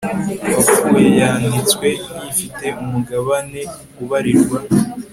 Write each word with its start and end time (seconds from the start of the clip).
wapfuye 0.53 1.09
yanditswe 1.21 1.87
nk 2.13 2.21
ifite 2.31 2.65
umugabane 2.83 3.61
ubarirwa 4.03 4.59